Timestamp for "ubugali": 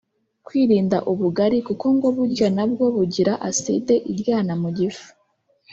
1.11-1.57